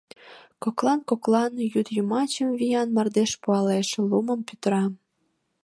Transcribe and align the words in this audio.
Коклан-коклан 0.63 1.53
йӱдйымачын 1.73 2.49
виян 2.59 2.89
мардеж 2.95 3.31
пуалеш, 3.41 3.87
лумым 4.09 4.41
пӱтыра. 4.47 4.85